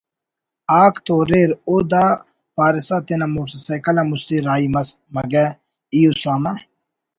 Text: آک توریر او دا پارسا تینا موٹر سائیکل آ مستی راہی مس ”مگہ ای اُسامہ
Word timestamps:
آک 0.83 0.95
توریر 1.05 1.49
او 1.67 1.75
دا 1.91 2.05
پارسا 2.55 2.97
تینا 3.05 3.27
موٹر 3.33 3.57
سائیکل 3.65 3.95
آ 4.01 4.03
مستی 4.09 4.37
راہی 4.45 4.67
مس 4.73 4.89
”مگہ 5.13 5.45
ای 5.93 6.01
اُسامہ 6.09 6.53